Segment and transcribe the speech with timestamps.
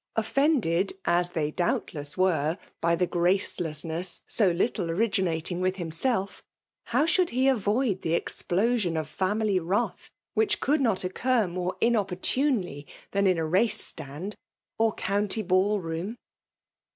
[0.15, 3.05] Offisnded, as they doubtless were, by the.
[3.05, 6.41] gracelessness so little originating with himself,
[6.85, 12.87] how should he avoid the explosion of family wrath, which could not occur more inopportunely
[13.11, 14.33] dian in a race stand,
[14.79, 16.15] or county ball room?